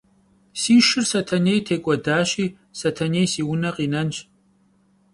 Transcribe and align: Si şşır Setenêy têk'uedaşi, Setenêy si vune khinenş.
Si 0.59 0.75
şşır 0.85 1.05
Setenêy 1.11 1.59
têk'uedaşi, 1.67 2.45
Setenêy 2.79 3.27
si 3.31 3.41
vune 3.47 3.71
khinenş. 3.75 4.17